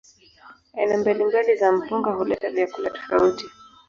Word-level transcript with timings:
Aina 0.73 0.97
mbalimbali 0.97 1.55
za 1.57 1.71
mpunga 1.71 2.11
huleta 2.13 2.49
vyakula 2.49 2.89
tofauti. 2.89 3.45